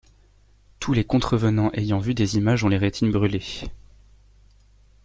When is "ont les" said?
2.63-2.77